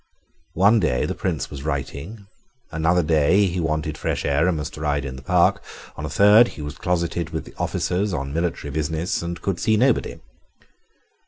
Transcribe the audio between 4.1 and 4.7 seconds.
air and